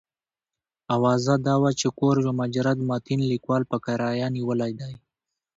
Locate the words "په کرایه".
3.71-4.27